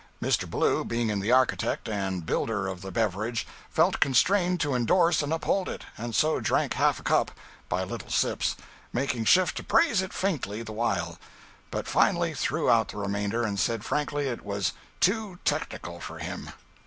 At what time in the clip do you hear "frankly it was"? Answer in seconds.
13.85-14.73